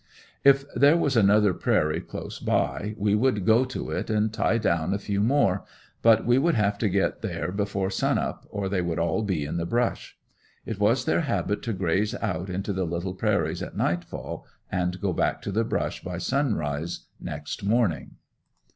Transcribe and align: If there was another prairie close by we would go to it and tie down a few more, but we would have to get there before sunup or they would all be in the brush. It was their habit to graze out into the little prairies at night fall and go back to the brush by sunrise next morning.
If 0.43 0.65
there 0.73 0.97
was 0.97 1.15
another 1.15 1.53
prairie 1.53 2.01
close 2.01 2.39
by 2.39 2.95
we 2.97 3.13
would 3.13 3.45
go 3.45 3.65
to 3.65 3.91
it 3.91 4.09
and 4.09 4.33
tie 4.33 4.57
down 4.57 4.95
a 4.95 4.97
few 4.97 5.21
more, 5.21 5.63
but 6.01 6.25
we 6.25 6.39
would 6.39 6.55
have 6.55 6.79
to 6.79 6.89
get 6.89 7.21
there 7.21 7.51
before 7.51 7.91
sunup 7.91 8.47
or 8.49 8.67
they 8.67 8.81
would 8.81 8.97
all 8.97 9.21
be 9.21 9.45
in 9.45 9.57
the 9.57 9.65
brush. 9.67 10.17
It 10.65 10.79
was 10.79 11.05
their 11.05 11.21
habit 11.21 11.61
to 11.61 11.73
graze 11.73 12.15
out 12.15 12.49
into 12.49 12.73
the 12.73 12.85
little 12.85 13.13
prairies 13.13 13.61
at 13.61 13.77
night 13.77 14.03
fall 14.03 14.47
and 14.71 14.99
go 14.99 15.13
back 15.13 15.39
to 15.43 15.51
the 15.51 15.63
brush 15.63 16.03
by 16.03 16.17
sunrise 16.17 17.01
next 17.19 17.63
morning. 17.63 18.15